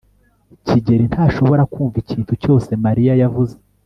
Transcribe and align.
kigeri 0.65 1.03
ntashobora 1.11 1.63
kumva 1.73 1.95
ikintu 2.03 2.33
cyose 2.43 2.69
mariya 2.85 3.13
yavuze 3.21 3.55